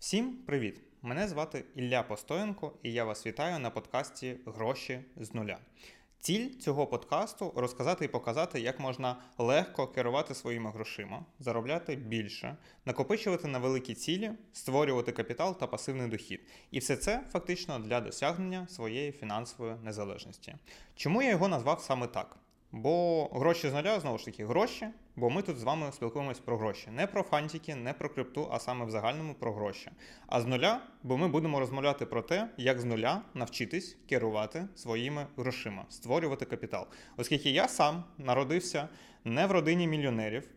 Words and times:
Всім 0.00 0.36
привіт! 0.46 0.80
Мене 1.02 1.28
звати 1.28 1.64
Ілля 1.74 2.02
Постоєнко, 2.02 2.72
і 2.82 2.92
я 2.92 3.04
вас 3.04 3.26
вітаю 3.26 3.58
на 3.58 3.70
подкасті 3.70 4.36
Гроші 4.46 5.00
з 5.16 5.34
нуля. 5.34 5.58
Ціль 6.20 6.50
цього 6.50 6.86
подкасту 6.86 7.52
розказати 7.56 8.04
і 8.04 8.08
показати, 8.08 8.60
як 8.60 8.80
можна 8.80 9.16
легко 9.38 9.86
керувати 9.86 10.34
своїми 10.34 10.70
грошима, 10.70 11.24
заробляти 11.38 11.96
більше, 11.96 12.56
накопичувати 12.84 13.48
на 13.48 13.58
великі 13.58 13.94
цілі, 13.94 14.30
створювати 14.52 15.12
капітал 15.12 15.58
та 15.58 15.66
пасивний 15.66 16.08
дохід. 16.08 16.40
І 16.70 16.78
все 16.78 16.96
це 16.96 17.24
фактично 17.32 17.78
для 17.78 18.00
досягнення 18.00 18.68
своєї 18.68 19.12
фінансової 19.12 19.76
незалежності. 19.82 20.54
Чому 20.96 21.22
я 21.22 21.30
його 21.30 21.48
назвав 21.48 21.80
саме 21.80 22.06
так? 22.06 22.36
Бо 22.72 23.24
гроші 23.32 23.68
з 23.68 23.72
нуля 23.72 24.00
знову 24.00 24.18
ж 24.18 24.24
таки 24.24 24.46
гроші, 24.46 24.86
бо 25.20 25.30
ми 25.30 25.42
тут 25.42 25.58
з 25.58 25.62
вами 25.62 25.92
спілкуємось 25.92 26.38
про 26.38 26.58
гроші. 26.58 26.88
Не 26.90 27.06
про 27.06 27.22
фантики, 27.22 27.74
не 27.74 27.92
про 27.92 28.08
крипту, 28.08 28.48
а 28.50 28.58
саме 28.58 28.84
в 28.84 28.90
загальному 28.90 29.34
про 29.34 29.52
гроші. 29.52 29.90
А 30.26 30.40
з 30.40 30.46
нуля, 30.46 30.80
бо 31.02 31.18
ми 31.18 31.28
будемо 31.28 31.60
розмовляти 31.60 32.06
про 32.06 32.22
те, 32.22 32.48
як 32.56 32.80
з 32.80 32.84
нуля 32.84 33.22
навчитись 33.34 33.96
керувати 34.08 34.68
своїми 34.76 35.26
грошима, 35.36 35.84
створювати 35.88 36.44
капітал. 36.44 36.86
Оскільки 37.16 37.50
я 37.50 37.68
сам 37.68 38.04
народився 38.18 38.88
не 39.24 39.46
в 39.46 39.50
родині 39.50 39.86
мільйонерів, 39.86 40.48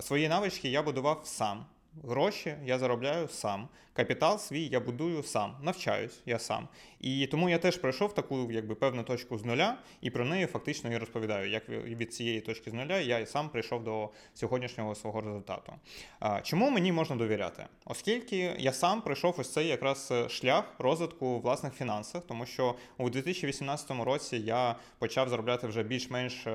свої 0.00 0.28
навички 0.28 0.68
я 0.68 0.82
будував 0.82 1.20
сам. 1.24 1.64
Гроші 2.04 2.54
я 2.64 2.78
заробляю 2.78 3.28
сам, 3.28 3.68
капітал 3.92 4.38
свій 4.38 4.66
я 4.66 4.80
будую 4.80 5.22
сам, 5.22 5.56
навчаюсь 5.62 6.22
я 6.26 6.38
сам. 6.38 6.68
І 7.00 7.26
тому 7.26 7.50
я 7.50 7.58
теж 7.58 7.76
пройшов 7.76 8.14
таку 8.14 8.52
якби 8.52 8.74
певну 8.74 9.02
точку 9.02 9.38
з 9.38 9.44
нуля, 9.44 9.78
і 10.00 10.10
про 10.10 10.24
неї 10.24 10.46
фактично 10.46 10.92
і 10.92 10.96
розповідаю. 10.96 11.50
Як 11.50 11.68
від 11.68 12.14
цієї 12.14 12.40
точки 12.40 12.70
з 12.70 12.74
нуля 12.74 12.98
я 12.98 13.26
сам 13.26 13.48
прийшов 13.48 13.84
до 13.84 14.10
сьогоднішнього 14.34 14.94
свого 14.94 15.20
результату. 15.20 15.72
Чому 16.42 16.70
мені 16.70 16.92
можна 16.92 17.16
довіряти? 17.16 17.66
Оскільки 17.84 18.36
я 18.58 18.72
сам 18.72 19.02
пройшов 19.02 19.34
ось 19.38 19.52
цей 19.52 19.66
якраз 19.66 20.12
шлях 20.28 20.64
розвитку 20.78 21.40
власних 21.40 21.74
фінансів, 21.74 22.20
тому 22.28 22.46
що 22.46 22.74
у 22.98 23.10
2018 23.10 23.90
році 24.04 24.36
я 24.36 24.76
почав 24.98 25.28
заробляти 25.28 25.66
вже 25.66 25.82
більш-менш 25.82 26.46
е, 26.46 26.50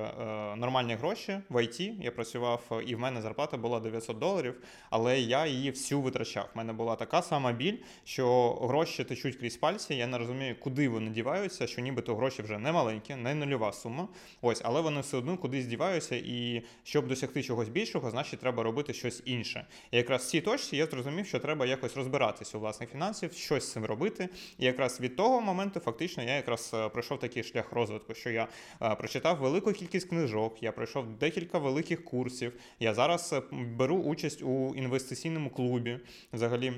нормальні 0.55 0.95
гроші 0.95 1.39
в 1.49 1.55
IT. 1.55 2.03
Я 2.03 2.11
працював 2.11 2.81
і 2.85 2.95
в 2.95 2.99
мене 2.99 3.21
зарплата 3.21 3.57
була 3.57 3.79
900 3.79 4.19
доларів, 4.19 4.63
але 4.89 5.19
я 5.31 5.45
її 5.45 5.71
всю 5.71 6.01
витрачав. 6.01 6.49
У 6.55 6.57
мене 6.57 6.73
була 6.73 6.95
така 6.95 7.21
сама 7.21 7.51
біль, 7.51 7.77
що 8.03 8.53
гроші 8.53 9.03
течуть 9.03 9.35
крізь 9.35 9.57
пальці. 9.57 9.95
Я 9.95 10.07
не 10.07 10.17
розумію, 10.17 10.55
куди 10.59 10.89
вони 10.89 11.09
діваються, 11.09 11.67
що 11.67 11.81
нібито 11.81 12.15
гроші 12.15 12.41
вже 12.41 12.57
не 12.57 12.71
маленькі, 12.71 13.15
не 13.15 13.35
нульова 13.35 13.73
сума. 13.73 14.07
Ось, 14.41 14.61
але 14.63 14.81
вони 14.81 15.01
все 15.01 15.17
одно 15.17 15.37
кудись 15.37 15.65
діваються, 15.65 16.15
і 16.15 16.63
щоб 16.83 17.07
досягти 17.07 17.43
чогось 17.43 17.69
більшого, 17.69 18.11
значить 18.11 18.39
треба 18.39 18.63
робити 18.63 18.93
щось 18.93 19.21
інше. 19.25 19.65
І 19.91 19.97
якраз 19.97 20.21
в 20.23 20.27
цій 20.27 20.41
точці 20.41 20.77
я 20.77 20.85
зрозумів, 20.85 21.27
що 21.27 21.39
треба 21.39 21.65
якось 21.65 21.95
розбиратися 21.97 22.57
у 22.57 22.61
власних 22.61 22.89
фінансів, 22.89 23.33
щось 23.33 23.63
з 23.63 23.71
цим 23.71 23.85
робити. 23.85 24.29
І 24.59 24.65
якраз 24.65 24.99
від 24.99 25.15
того 25.15 25.41
моменту, 25.41 25.79
фактично, 25.79 26.23
я 26.23 26.35
якраз 26.35 26.71
е, 26.73 26.89
пройшов 26.89 27.19
такий 27.19 27.43
шлях 27.43 27.71
розвитку, 27.71 28.13
що 28.13 28.29
я 28.29 28.47
е, 28.81 28.95
прочитав 28.95 29.37
велику 29.37 29.71
кількість 29.71 30.09
книжок, 30.09 30.63
я 30.63 30.71
пройшов 30.71 31.05
декілька 31.19 31.57
великих 31.57 32.05
курсів. 32.05 32.53
Я 32.79 32.93
зараз 32.93 33.33
е, 33.33 33.41
беру 33.51 33.97
участь 33.97 34.41
у 34.41 34.75
інвестиційному 35.21 35.49
клубі 35.49 35.99
взагалі. 36.33 36.73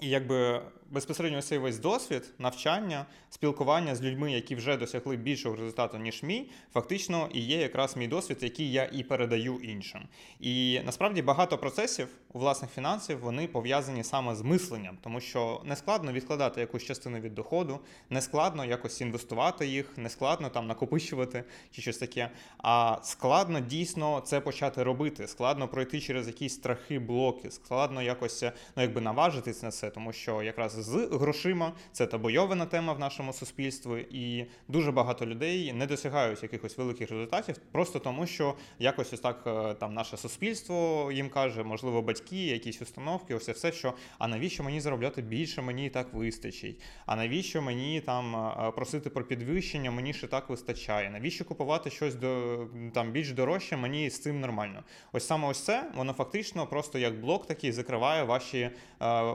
І 0.00 0.08
якби 0.08 0.62
безпосередньо 0.90 1.42
цей 1.42 1.58
весь 1.58 1.78
досвід, 1.78 2.30
навчання, 2.38 3.06
спілкування 3.30 3.94
з 3.94 4.02
людьми, 4.02 4.32
які 4.32 4.54
вже 4.54 4.76
досягли 4.76 5.16
більшого 5.16 5.56
результату, 5.56 5.98
ніж 5.98 6.22
мій, 6.22 6.50
фактично 6.72 7.28
і 7.32 7.40
є 7.40 7.60
якраз 7.60 7.96
мій 7.96 8.08
досвід, 8.08 8.38
який 8.40 8.72
я 8.72 8.90
і 8.92 9.02
передаю 9.02 9.54
іншим. 9.62 10.00
І 10.40 10.80
насправді 10.84 11.22
багато 11.22 11.58
процесів 11.58 12.08
у 12.32 12.38
власних 12.38 12.70
фінансів 12.70 13.20
вони 13.20 13.48
пов'язані 13.48 14.04
саме 14.04 14.34
з 14.34 14.42
мисленням, 14.42 14.98
тому 15.02 15.20
що 15.20 15.60
не 15.64 15.76
складно 15.76 16.12
відкладати 16.12 16.60
якусь 16.60 16.84
частину 16.84 17.18
від 17.20 17.34
доходу, 17.34 17.80
не 18.10 18.20
складно 18.20 18.64
якось 18.64 19.00
інвестувати 19.00 19.66
їх, 19.66 19.98
не 19.98 20.08
складно 20.08 20.48
там 20.48 20.66
накопичувати 20.66 21.44
чи 21.70 21.82
щось 21.82 21.98
таке. 21.98 22.30
А 22.58 22.98
складно 23.02 23.60
дійсно 23.60 24.20
це 24.20 24.40
почати 24.40 24.82
робити, 24.82 25.26
складно 25.26 25.68
пройти 25.68 26.00
через 26.00 26.26
якісь 26.26 26.54
страхи, 26.54 26.98
блоки, 26.98 27.50
складно 27.50 28.02
якось 28.02 28.42
ну, 28.76 28.82
якби 28.82 29.00
наважитись 29.00 29.62
на 29.62 29.70
це, 29.70 29.90
тому 29.90 30.12
що 30.12 30.42
якраз 30.42 30.77
з 30.78 31.08
грошима 31.12 31.72
це 31.92 32.06
табойована 32.06 32.66
тема 32.66 32.92
в 32.92 32.98
нашому 32.98 33.32
суспільстві, 33.32 34.06
і 34.10 34.46
дуже 34.68 34.92
багато 34.92 35.26
людей 35.26 35.72
не 35.72 35.86
досягають 35.86 36.42
якихось 36.42 36.78
великих 36.78 37.10
результатів, 37.10 37.58
просто 37.72 37.98
тому 37.98 38.26
що 38.26 38.54
якось 38.78 39.12
ось 39.12 39.20
так 39.20 39.42
е, 39.46 39.74
там 39.74 39.94
наше 39.94 40.16
суспільство 40.16 41.10
їм 41.12 41.30
каже, 41.30 41.62
можливо, 41.62 42.02
батьки, 42.02 42.46
якісь 42.46 42.82
установки, 42.82 43.34
ось 43.34 43.48
все, 43.48 43.72
що 43.72 43.94
а 44.18 44.28
навіщо 44.28 44.62
мені 44.62 44.80
заробляти 44.80 45.22
більше, 45.22 45.62
мені 45.62 45.86
і 45.86 45.90
так 45.90 46.12
вистачить. 46.12 46.80
А 47.06 47.16
навіщо 47.16 47.62
мені 47.62 48.00
там 48.00 48.36
е, 48.36 48.70
просити 48.70 49.10
про 49.10 49.24
підвищення, 49.24 49.90
мені 49.90 50.14
ще 50.14 50.26
так 50.26 50.48
вистачає. 50.48 51.10
Навіщо 51.10 51.44
купувати 51.44 51.90
щось 51.90 52.14
до 52.14 52.58
там 52.92 53.12
більш 53.12 53.32
дорожче, 53.32 53.76
мені 53.76 54.10
з 54.10 54.20
цим 54.20 54.40
нормально. 54.40 54.82
Ось 55.12 55.26
саме 55.26 55.48
ось 55.48 55.64
це, 55.64 55.90
воно 55.94 56.12
фактично 56.12 56.66
просто 56.66 56.98
як 56.98 57.20
блок 57.20 57.46
такий 57.46 57.72
закриває 57.72 58.22
ваші 58.22 58.58
е, 58.58 58.70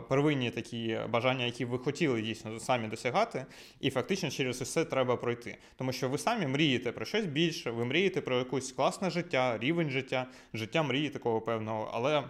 первинні 0.09 0.51
такі 0.51 0.99
бажання, 1.09 1.32
які 1.41 1.65
ви 1.65 1.77
хотіли 1.77 2.21
дійсно 2.21 2.59
самі 2.59 2.87
досягати, 2.87 3.45
і 3.79 3.89
фактично 3.89 4.29
через 4.29 4.61
усе 4.61 4.85
треба 4.85 5.17
пройти. 5.17 5.57
Тому 5.77 5.91
що 5.91 6.09
ви 6.09 6.17
самі 6.17 6.47
мрієте 6.47 6.91
про 6.91 7.05
щось 7.05 7.25
більше, 7.25 7.71
ви 7.71 7.85
мрієте 7.85 8.21
про 8.21 8.37
якусь 8.37 8.71
класне 8.71 9.09
життя, 9.09 9.57
рівень 9.57 9.89
життя, 9.89 10.27
життя 10.53 10.83
мрії 10.83 11.09
такого 11.09 11.41
певного, 11.41 11.89
але. 11.93 12.23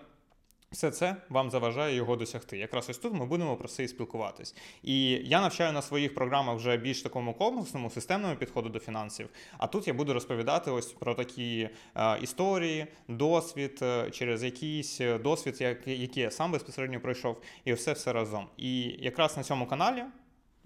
Все 0.74 0.92
це 0.92 1.16
вам 1.30 1.52
заважає 1.52 1.96
його 1.96 2.16
досягти. 2.16 2.58
Якраз 2.58 2.90
ось 2.90 2.98
тут 2.98 3.14
ми 3.14 3.26
будемо 3.26 3.56
про 3.56 3.68
це 3.68 3.84
і 3.84 3.88
спілкуватись. 3.88 4.56
І 4.84 5.10
я 5.10 5.42
навчаю 5.42 5.74
на 5.74 5.82
своїх 5.82 6.16
програмах 6.16 6.58
вже 6.58 6.78
більш 6.78 7.02
такому 7.02 7.34
комплексному, 7.34 7.90
системному 7.90 8.36
підходу 8.36 8.70
до 8.70 8.80
фінансів. 8.80 9.30
А 9.58 9.68
тут 9.68 9.88
я 9.88 9.94
буду 9.94 10.14
розповідати 10.14 10.72
ось 10.72 10.94
про 10.94 11.16
такі 11.16 11.70
е, 11.96 12.20
історії, 12.22 12.88
досвід, 13.08 13.80
е, 13.82 14.12
через 14.12 14.44
якийсь 14.44 15.02
досвід, 15.24 15.62
який 15.86 16.22
я 16.22 16.32
сам 16.32 16.52
безпосередньо 16.52 17.00
пройшов, 17.00 17.42
і 17.66 17.74
все 17.74 17.94
все 17.94 18.14
разом. 18.14 18.48
І 18.58 18.82
якраз 18.82 19.38
на 19.38 19.44
цьому 19.44 19.66
каналі 19.66 20.04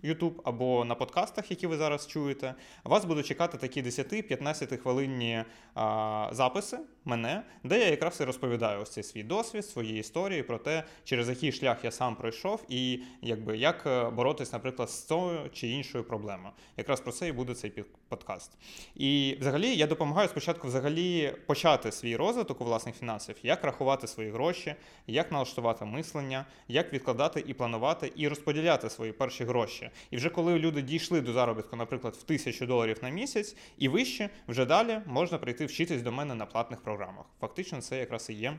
YouTube 0.04 0.42
або 0.44 0.86
на 0.86 0.96
подкастах, 0.96 1.52
які 1.52 1.68
ви 1.68 1.78
зараз 1.78 2.08
чуєте, 2.08 2.56
вас 2.84 3.06
будуть 3.06 3.26
чекати 3.26 3.58
такі 3.58 3.84
10-15 3.84 4.78
хвилинні 4.78 5.44
а, 5.74 6.30
записи 6.32 6.80
мене, 7.06 7.44
де 7.64 7.80
я 7.80 7.90
якраз 7.90 8.22
і 8.22 8.24
розповідаю 8.24 8.82
ось 8.82 8.90
цей 8.90 9.04
свій 9.04 9.24
досвід, 9.24 9.66
свої 9.66 10.00
історії 10.00 10.44
про 10.44 10.58
те, 10.58 10.84
через 11.04 11.30
який 11.30 11.52
шлях 11.52 11.84
я 11.84 11.92
сам 11.92 12.16
пройшов, 12.16 12.64
і 12.70 13.00
якби 13.22 13.58
як 13.58 13.84
е, 13.86 14.10
боротись, 14.10 14.54
наприклад, 14.54 14.90
з 14.90 15.02
тою 15.02 15.50
чи 15.54 15.68
іншою 15.68 16.04
проблемою. 16.04 16.54
Якраз 16.78 17.02
про 17.02 17.12
це 17.12 17.28
і 17.28 17.32
буде 17.32 17.54
цей 17.56 17.84
подкаст. 18.10 18.52
І 18.96 19.38
взагалі 19.40 19.76
я 19.76 19.88
допомагаю 19.88 20.28
спочатку 20.30 20.68
взагалі 20.68 21.34
почати 21.46 21.92
свій 21.92 22.16
розвиток 22.16 22.62
у 22.62 22.66
власних 22.66 22.96
фінансів, 22.96 23.36
як 23.44 23.64
рахувати 23.64 24.08
свої 24.08 24.32
гроші, 24.32 24.76
як 25.08 25.32
налаштувати 25.32 25.86
мислення, 25.86 26.46
як 26.68 26.94
відкладати 26.94 27.44
і 27.48 27.54
планувати, 27.54 28.12
і 28.16 28.28
розподіляти 28.28 28.90
свої 28.90 29.12
перші 29.12 29.44
гроші. 29.44 29.87
І 30.12 30.18
вже 30.18 30.30
коли 30.30 30.60
люди 30.60 30.82
дійшли 30.82 31.22
до 31.22 31.34
заробітку, 31.34 31.76
наприклад, 31.76 32.16
в 32.16 32.24
тисячу 32.24 32.66
доларів 32.66 32.98
на 33.02 33.10
місяць 33.10 33.56
і 33.78 33.88
вище, 33.88 34.30
вже 34.48 34.66
далі 34.66 35.02
можна 35.06 35.38
прийти 35.38 35.66
вчитись 35.66 36.02
до 36.02 36.12
мене 36.12 36.36
на 36.36 36.46
платних 36.46 36.82
програмах. 36.82 37.26
Фактично, 37.40 37.82
це 37.82 37.98
якраз 37.98 38.30
і 38.30 38.34
є. 38.34 38.58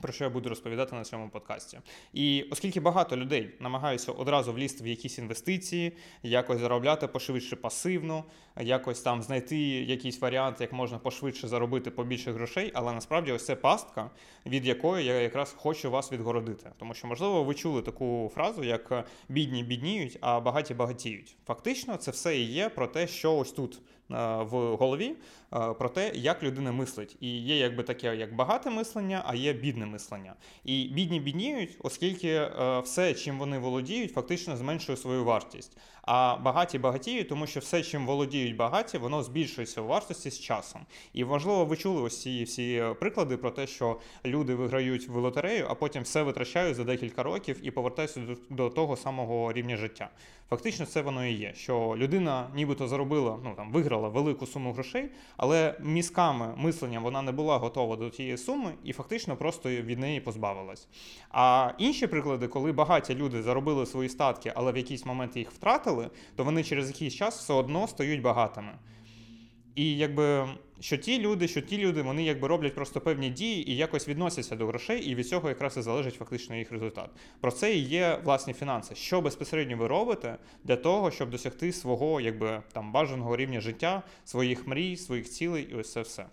Про 0.00 0.12
що 0.12 0.24
я 0.24 0.30
буду 0.30 0.48
розповідати 0.48 0.96
на 0.96 1.04
цьому 1.04 1.28
подкасті. 1.28 1.78
І 2.12 2.46
оскільки 2.50 2.80
багато 2.80 3.16
людей 3.16 3.54
намагаються 3.60 4.12
одразу 4.12 4.52
влізти 4.52 4.84
в 4.84 4.86
якісь 4.86 5.18
інвестиції, 5.18 5.92
якось 6.22 6.60
заробляти 6.60 7.06
пошвидше 7.06 7.56
пасивно, 7.56 8.24
якось 8.60 9.00
там 9.00 9.22
знайти 9.22 9.58
якийсь 9.66 10.20
варіант, 10.20 10.60
як 10.60 10.72
можна 10.72 10.98
пошвидше 10.98 11.48
заробити 11.48 11.90
побільше 11.90 12.32
грошей, 12.32 12.70
але 12.74 12.92
насправді 12.92 13.32
ось 13.32 13.44
це 13.44 13.56
пастка, 13.56 14.10
від 14.46 14.66
якої 14.66 15.06
я 15.06 15.20
якраз 15.20 15.54
хочу 15.58 15.90
вас 15.90 16.12
відгородити. 16.12 16.70
Тому 16.78 16.94
що, 16.94 17.06
можливо, 17.06 17.44
ви 17.44 17.54
чули 17.54 17.82
таку 17.82 18.30
фразу, 18.34 18.64
як 18.64 19.04
бідні 19.28 19.64
бідніють, 19.64 20.18
а 20.20 20.40
багаті 20.40 20.74
багатіють. 20.76 21.36
Фактично, 21.46 21.96
це 21.96 22.10
все 22.10 22.38
і 22.38 22.44
є 22.44 22.68
про 22.68 22.86
те, 22.86 23.06
що 23.06 23.36
ось 23.36 23.52
тут 23.52 23.80
в 24.40 24.76
голові 24.76 25.14
про 25.50 25.88
те, 25.88 26.12
як 26.14 26.42
людина 26.42 26.72
мислить. 26.72 27.16
І 27.20 27.38
є 27.38 27.58
якби 27.58 27.82
таке 27.82 28.16
як 28.16 28.34
багате 28.36 28.70
мислення, 28.70 29.22
а 29.26 29.34
є 29.34 29.52
бідне 29.52 29.86
мислення. 29.86 30.34
І 30.64 30.88
бідні 30.94 31.20
бідніють, 31.20 31.76
оскільки 31.82 32.48
все, 32.84 33.14
чим 33.14 33.38
вони 33.38 33.58
володіють, 33.58 34.12
фактично 34.12 34.56
зменшує 34.56 34.96
свою 34.96 35.24
вартість. 35.24 35.76
А 36.02 36.36
багаті 36.36 36.78
багатіють, 36.78 37.28
тому 37.28 37.46
що 37.46 37.60
все, 37.60 37.82
чим 37.82 38.06
володіють 38.06 38.56
багаті, 38.56 38.98
воно 39.00 39.22
збільшується 39.22 39.80
у 39.80 39.86
вартості 39.86 40.30
з 40.30 40.40
часом. 40.40 40.80
І 41.12 41.24
важливо, 41.24 41.64
ви 41.64 41.76
чули 41.76 42.02
ось 42.02 42.22
ці 42.22 42.44
всі 42.44 42.84
приклади 43.00 43.36
про 43.36 43.50
те, 43.50 43.66
що 43.66 44.00
люди 44.24 44.54
виграють 44.54 45.08
в 45.08 45.16
лотерею, 45.16 45.66
а 45.68 45.74
потім 45.74 46.02
все 46.02 46.22
витрачають 46.22 46.76
за 46.76 46.84
декілька 46.84 47.22
років 47.22 47.60
і 47.62 47.70
повертаються 47.70 48.20
до 48.50 48.70
того 48.70 48.96
самого 48.96 49.52
рівня 49.52 49.76
життя. 49.76 50.10
Фактично, 50.50 50.86
це 50.86 51.02
воно 51.02 51.26
і 51.26 51.32
є, 51.32 51.52
що 51.54 51.94
людина 51.96 52.50
нібито 52.54 52.88
заробила, 52.88 53.38
ну 53.44 53.54
там 53.56 53.72
виграла 53.72 53.93
назбирала 53.94 54.08
велику 54.08 54.46
суму 54.46 54.72
грошей, 54.72 55.10
але 55.36 55.74
мізками 55.80 56.54
мисленням 56.56 57.02
вона 57.02 57.22
не 57.22 57.32
була 57.32 57.58
готова 57.58 57.96
до 57.96 58.10
тієї 58.10 58.38
суми 58.38 58.74
і 58.84 58.92
фактично 58.92 59.36
просто 59.36 59.68
від 59.68 59.98
неї 59.98 60.20
позбавилась. 60.20 60.88
А 61.30 61.72
інші 61.78 62.06
приклади, 62.06 62.48
коли 62.48 62.72
багаті 62.72 63.14
люди 63.14 63.42
заробили 63.42 63.86
свої 63.86 64.08
статки, 64.08 64.52
але 64.56 64.72
в 64.72 64.76
якийсь 64.76 65.06
момент 65.06 65.36
їх 65.36 65.50
втратили, 65.50 66.10
то 66.36 66.44
вони 66.44 66.64
через 66.64 66.88
якийсь 66.88 67.14
час 67.14 67.38
все 67.38 67.54
одно 67.54 67.88
стають 67.88 68.22
багатими. 68.22 68.72
І 69.74 69.96
якби 69.96 70.48
що 70.80 70.96
ті 70.96 71.18
люди, 71.18 71.48
що 71.48 71.60
ті 71.60 71.78
люди, 71.78 72.02
вони 72.02 72.24
якби 72.24 72.48
роблять 72.48 72.74
просто 72.74 73.00
певні 73.00 73.30
дії 73.30 73.70
і 73.70 73.76
якось 73.76 74.08
відносяться 74.08 74.56
до 74.56 74.66
грошей, 74.66 75.02
і 75.02 75.14
від 75.14 75.28
цього 75.28 75.48
якраз 75.48 75.76
і 75.76 75.82
залежить 75.82 76.14
фактично 76.14 76.56
їх 76.56 76.72
результат. 76.72 77.10
Про 77.40 77.50
це 77.50 77.74
і 77.74 77.78
є 77.78 78.20
власні 78.24 78.52
фінанси. 78.52 78.94
Що 78.94 79.20
безпосередньо 79.20 79.76
ви 79.76 79.86
робите 79.86 80.36
для 80.64 80.76
того, 80.76 81.10
щоб 81.10 81.30
досягти 81.30 81.72
свого 81.72 82.20
якби 82.20 82.62
там 82.72 82.92
бажаного 82.92 83.36
рівня 83.36 83.60
життя, 83.60 84.02
своїх 84.24 84.66
мрій, 84.66 84.96
своїх 84.96 85.30
цілей, 85.30 85.68
і 85.72 85.74
ось 85.74 85.92
це 85.92 86.00
все. 86.00 86.26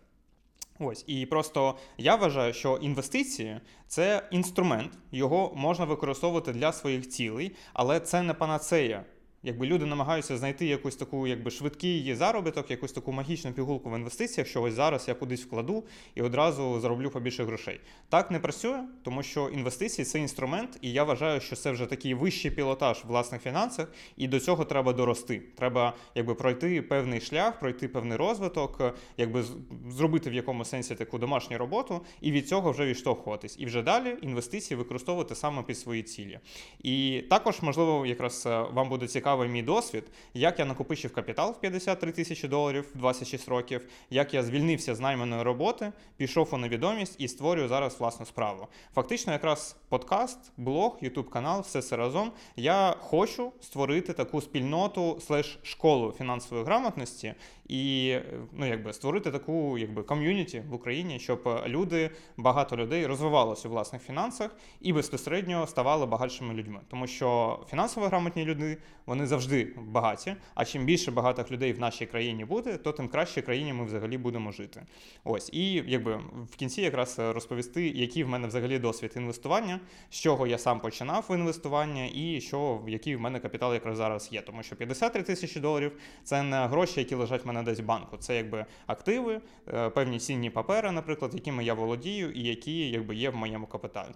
Ось 0.79 1.03
і 1.07 1.25
просто 1.25 1.77
я 1.97 2.15
вважаю, 2.15 2.53
що 2.53 2.79
інвестиції 2.81 3.59
це 3.88 4.27
інструмент, 4.31 4.91
його 5.11 5.53
можна 5.55 5.85
використовувати 5.85 6.53
для 6.53 6.71
своїх 6.71 7.09
цілей, 7.09 7.55
але 7.73 7.99
це 7.99 8.21
не 8.21 8.33
панацея. 8.33 9.05
Якби 9.43 9.65
люди 9.65 9.85
намагаються 9.85 10.38
знайти 10.38 10.65
якусь 10.65 10.95
таку, 10.95 11.27
якби 11.27 11.51
швидкий 11.51 12.15
заробіток, 12.15 12.71
якусь 12.71 12.91
таку 12.91 13.11
магічну 13.11 13.51
пігулку 13.51 13.89
в 13.89 13.95
інвестиціях, 13.95 14.47
що 14.47 14.61
ось 14.61 14.73
зараз 14.73 15.07
я 15.07 15.13
кудись 15.13 15.43
вкладу 15.43 15.83
і 16.15 16.21
одразу 16.21 16.79
зароблю 16.79 17.09
побільше 17.09 17.43
грошей. 17.43 17.79
Так 18.09 18.31
не 18.31 18.39
працює, 18.39 18.83
тому 19.03 19.23
що 19.23 19.49
інвестиції 19.49 20.05
це 20.05 20.19
інструмент, 20.19 20.77
і 20.81 20.91
я 20.91 21.03
вважаю, 21.03 21.41
що 21.41 21.55
це 21.55 21.71
вже 21.71 21.85
такий 21.85 22.13
вищий 22.13 22.51
пілотаж 22.51 23.03
в 23.03 23.07
власних 23.07 23.41
фінансах, 23.41 23.88
і 24.17 24.27
до 24.27 24.39
цього 24.39 24.65
треба 24.65 24.93
дорости. 24.93 25.41
Треба 25.57 25.93
якби 26.15 26.35
пройти 26.35 26.81
певний 26.81 27.21
шлях, 27.21 27.59
пройти 27.59 27.88
певний 27.88 28.17
розвиток, 28.17 28.95
якби 29.17 29.43
зробити 29.89 30.29
в 30.29 30.33
якому 30.33 30.65
сенсі 30.65 30.95
таку 30.95 31.17
домашню 31.17 31.57
роботу, 31.57 32.01
і 32.21 32.31
від 32.31 32.47
цього 32.47 32.71
вже 32.71 32.85
відштовхуватись. 32.85 33.55
І 33.59 33.65
вже 33.65 33.81
далі 33.81 34.17
інвестиції 34.21 34.77
використовувати 34.77 35.35
саме 35.35 35.63
під 35.63 35.77
свої 35.77 36.03
цілі. 36.03 36.39
І 36.83 37.23
також, 37.29 37.61
можливо, 37.61 38.05
якраз 38.05 38.45
е, 38.45 38.61
вам 38.61 38.89
буде 38.89 39.07
цікаво 39.07 39.30
цікавий 39.31 39.49
мій 39.49 39.63
досвід, 39.63 40.03
як 40.33 40.59
я 40.59 40.65
накопичив 40.65 41.13
капітал 41.13 41.51
в 41.51 41.59
53 41.59 42.11
тисячі 42.11 42.47
доларів 42.47 42.87
в 42.95 42.97
26 42.97 43.47
років, 43.47 43.87
як 44.09 44.33
я 44.33 44.43
звільнився 44.43 44.95
з 44.95 44.99
найманої 44.99 45.43
роботи, 45.43 45.91
пішов 46.17 46.49
у 46.51 46.57
невідомість 46.57 47.15
і 47.19 47.27
створюю 47.27 47.67
зараз 47.67 47.99
власну 47.99 48.25
справу. 48.25 48.67
Фактично, 48.95 49.33
якраз 49.33 49.75
подкаст, 49.89 50.51
блог, 50.57 50.97
ютуб 51.01 51.29
канал, 51.29 51.61
все 51.61 51.81
це 51.81 51.97
разом. 51.97 52.31
Я 52.55 52.95
хочу 52.99 53.51
створити 53.61 54.13
таку 54.13 54.41
спільноту 54.41 55.19
слеш 55.21 55.59
школу 55.63 56.13
фінансової 56.17 56.65
грамотності 56.65 57.33
і 57.71 58.17
ну, 58.53 58.67
якби 58.67 58.93
створити 58.93 59.31
таку 59.31 59.77
якби 59.77 60.03
ком'юніті 60.03 60.63
в 60.69 60.73
Україні, 60.73 61.19
щоб 61.19 61.63
люди, 61.67 62.09
багато 62.37 62.77
людей 62.77 63.05
розвивалося 63.05 63.67
у 63.67 63.71
власних 63.71 64.01
фінансах 64.01 64.55
і 64.81 64.93
безпосередньо 64.93 65.67
ставали 65.67 66.05
багатшими 66.05 66.53
людьми, 66.53 66.79
тому 66.87 67.07
що 67.07 67.59
фінансово 67.69 68.07
грамотні 68.07 68.45
люди 68.45 68.77
вони 69.05 69.20
завжди 69.27 69.73
багаті. 69.77 70.35
А 70.56 70.65
чим 70.65 70.85
більше 70.85 71.12
багатих 71.12 71.51
людей 71.51 71.73
в 71.73 71.79
нашій 71.79 72.06
країні 72.06 72.45
буде, 72.45 72.77
то 72.77 72.91
тим 72.91 73.07
краще 73.07 73.41
країні 73.41 73.73
ми 73.73 73.85
взагалі 73.85 74.18
будемо 74.18 74.51
жити. 74.51 74.81
Ось 75.23 75.50
і 75.53 75.73
якби 75.73 76.15
в 76.51 76.56
кінці 76.56 76.81
якраз 76.81 77.19
розповісти, 77.19 77.89
який 77.89 78.23
в 78.23 78.29
мене 78.29 78.47
взагалі 78.47 78.79
досвід 78.79 79.13
інвестування, 79.15 79.79
з 80.09 80.15
чого 80.15 80.47
я 80.47 80.57
сам 80.57 80.79
починав 80.79 81.25
інвестування, 81.29 82.09
і 82.13 82.41
що 82.41 82.81
який 82.88 83.15
в 83.15 83.21
мене 83.21 83.39
капітал 83.39 83.73
якраз 83.73 83.97
зараз 83.97 84.29
є. 84.31 84.41
Тому 84.41 84.63
що 84.63 84.75
53 84.75 85.24
тисячі 85.24 85.59
доларів 85.59 85.91
це 86.24 86.44
не 86.44 86.67
гроші, 86.67 87.00
які 87.00 87.15
лежать 87.15 87.44
в 87.44 87.47
мене 87.47 87.63
десь 87.63 87.79
в 87.79 87.83
банку. 87.83 88.17
Це 88.17 88.35
якби 88.35 88.65
активи, 88.88 89.41
е, 89.74 89.89
певні 89.89 90.19
цінні 90.19 90.50
папери, 90.50 90.91
наприклад, 90.91 91.31
якими 91.33 91.63
я 91.63 91.74
володію, 91.74 92.31
і 92.31 92.44
які 92.44 92.89
якби 92.89 93.15
є 93.15 93.29
в 93.29 93.35
моєму 93.35 93.67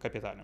капіталі. 0.01 0.39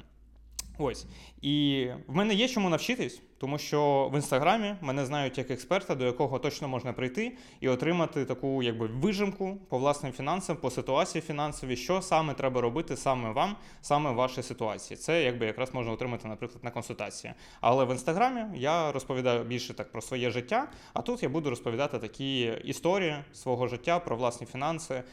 Ось. 0.77 1.05
І 1.41 1.87
в 2.07 2.15
мене 2.15 2.33
є 2.33 2.47
чому 2.47 2.69
навчитись, 2.69 3.21
тому 3.41 3.57
що 3.57 4.09
в 4.13 4.15
інстаграмі 4.15 4.75
мене 4.81 5.05
знають 5.05 5.37
як 5.37 5.51
експерта, 5.51 5.95
до 5.95 6.05
якого 6.05 6.39
точно 6.39 6.67
можна 6.67 6.93
прийти 6.93 7.37
і 7.59 7.69
отримати 7.69 8.25
таку 8.25 8.63
якби 8.63 8.87
вижимку 8.87 9.57
по 9.69 9.77
власним 9.77 10.11
фінансам, 10.13 10.57
по 10.57 10.69
ситуації 10.69 11.21
фінансовій, 11.21 11.75
що 11.75 12.01
саме 12.01 12.33
треба 12.33 12.61
робити 12.61 12.97
саме 12.97 13.31
вам, 13.31 13.55
саме 13.81 14.11
в 14.11 14.15
вашій 14.15 14.43
ситуації. 14.43 14.97
Це 14.97 15.23
якби 15.23 15.45
якраз 15.45 15.73
можна 15.73 15.91
отримати, 15.91 16.27
наприклад, 16.27 16.63
на 16.63 16.71
консультації. 16.71 17.33
Але 17.61 17.85
в 17.85 17.91
інстаграмі 17.91 18.41
я 18.55 18.91
розповідаю 18.91 19.43
більше 19.43 19.73
так 19.73 19.91
про 19.91 20.01
своє 20.01 20.31
життя, 20.31 20.67
а 20.93 21.01
тут 21.01 21.23
я 21.23 21.29
буду 21.29 21.49
розповідати 21.49 21.99
такі 21.99 22.41
історії 22.63 23.15
свого 23.33 23.67
життя 23.67 23.99
про 23.99 24.15
власні 24.15 24.47
фінанси, 24.47 25.03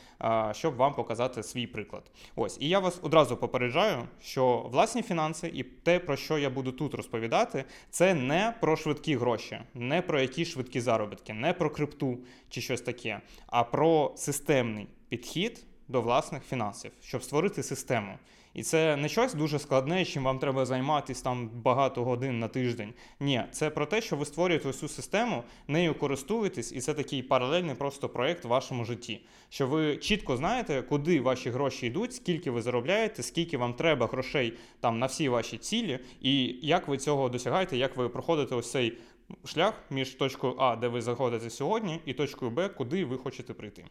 щоб 0.52 0.76
вам 0.76 0.94
показати 0.94 1.42
свій 1.42 1.66
приклад. 1.66 2.02
Ось, 2.36 2.58
і 2.60 2.68
я 2.68 2.78
вас 2.78 2.98
одразу 3.02 3.36
попереджаю, 3.36 4.08
що 4.22 4.68
власні 4.72 5.02
фінанси 5.02 5.50
і 5.54 5.62
те, 5.62 5.98
про 5.98 6.16
що 6.16 6.38
я 6.38 6.50
буду 6.50 6.72
тут 6.72 6.94
розповідати, 6.94 7.64
це 7.90 8.17
не 8.18 8.54
про 8.60 8.76
швидкі 8.76 9.16
гроші, 9.16 9.58
не 9.74 10.02
про 10.02 10.20
які 10.20 10.44
швидкі 10.44 10.80
заробітки, 10.80 11.32
не 11.32 11.52
про 11.52 11.70
крипту 11.70 12.18
чи 12.48 12.60
щось 12.60 12.80
таке, 12.80 13.20
а 13.46 13.64
про 13.64 14.12
системний 14.16 14.88
підхід 15.08 15.64
до 15.88 16.02
власних 16.02 16.44
фінансів, 16.44 16.92
щоб 17.02 17.22
створити 17.22 17.62
систему. 17.62 18.18
І 18.58 18.62
це 18.62 18.96
не 18.96 19.08
щось 19.08 19.34
дуже 19.34 19.58
складне, 19.58 20.04
чим 20.04 20.24
вам 20.24 20.38
треба 20.38 20.66
займатися 20.66 21.24
там 21.24 21.48
багато 21.48 22.04
годин 22.04 22.38
на 22.38 22.48
тиждень. 22.48 22.94
Ні, 23.20 23.42
це 23.52 23.70
про 23.70 23.86
те, 23.86 24.00
що 24.00 24.16
ви 24.16 24.24
створюєте 24.24 24.72
цю 24.72 24.88
систему, 24.88 25.44
нею 25.68 25.94
користуєтесь, 25.94 26.72
і 26.72 26.80
це 26.80 26.94
такий 26.94 27.22
паралельний 27.22 27.74
просто 27.74 28.08
проєкт 28.08 28.44
в 28.44 28.48
вашому 28.48 28.84
житті. 28.84 29.20
Що 29.48 29.66
ви 29.66 29.96
чітко 29.96 30.36
знаєте, 30.36 30.82
куди 30.82 31.20
ваші 31.20 31.50
гроші 31.50 31.86
йдуть, 31.86 32.14
скільки 32.14 32.50
ви 32.50 32.62
заробляєте, 32.62 33.22
скільки 33.22 33.58
вам 33.58 33.74
треба 33.74 34.06
грошей 34.06 34.54
там 34.80 34.98
на 34.98 35.06
всі 35.06 35.28
ваші 35.28 35.58
цілі, 35.58 35.98
і 36.20 36.58
як 36.62 36.88
ви 36.88 36.98
цього 36.98 37.28
досягаєте, 37.28 37.76
як 37.76 37.96
ви 37.96 38.08
проходите 38.08 38.54
ось 38.54 38.70
цей 38.70 38.98
шлях 39.44 39.74
між 39.90 40.10
точкою 40.10 40.54
А, 40.58 40.76
де 40.76 40.88
ви 40.88 41.02
заходите 41.02 41.50
сьогодні, 41.50 42.00
і 42.04 42.12
точкою 42.12 42.50
Б, 42.50 42.68
куди 42.68 43.04
ви 43.04 43.18
хочете 43.18 43.54
прийти. 43.54 43.84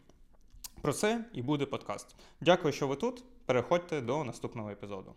Про 0.82 0.92
це 0.92 1.24
і 1.32 1.42
буде 1.42 1.66
подкаст. 1.66 2.16
Дякую, 2.40 2.72
що 2.72 2.86
ви 2.86 2.96
тут. 2.96 3.24
Переходьте 3.48 4.00
до 4.00 4.24
наступного 4.24 4.70
епізоду. 4.70 5.14